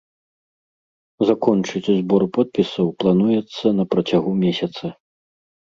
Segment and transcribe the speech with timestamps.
[1.31, 4.85] Закончыць збор подпісаў плануецца на працягу месяца.